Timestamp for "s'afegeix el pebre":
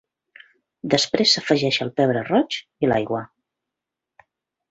1.35-2.25